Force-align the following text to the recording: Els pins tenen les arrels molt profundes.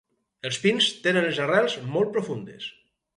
Els 0.49 0.55
pins 0.61 0.87
tenen 1.03 1.25
les 1.27 1.41
arrels 1.45 1.75
molt 1.91 2.11
profundes. 2.17 2.67